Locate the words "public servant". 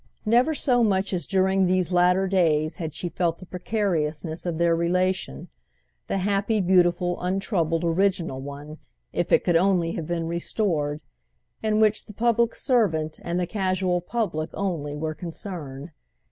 12.13-13.19